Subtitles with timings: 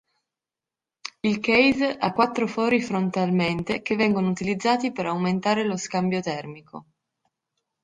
[1.19, 6.85] Il case ha quattro fori frontalmente che vengono utilizzati per aumentare lo scambio termico.